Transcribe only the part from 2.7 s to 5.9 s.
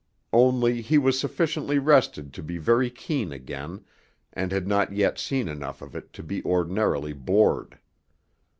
keen again, and had not yet seen enough